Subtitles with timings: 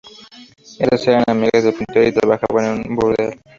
[0.79, 3.39] Estas eran amigas del pintor y trabajaban en un burdel.